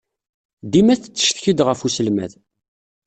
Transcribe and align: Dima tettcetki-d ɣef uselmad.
Dima 0.71 0.95
tettcetki-d 1.01 1.59
ɣef 1.67 1.79
uselmad. 1.85 2.31